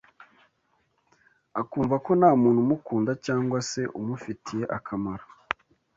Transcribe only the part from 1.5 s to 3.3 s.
akumva ko nta muntu umukunda